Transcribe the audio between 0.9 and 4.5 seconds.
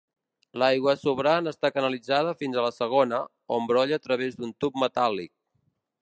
sobrant està canalitzada fins a la segona, on brolla a través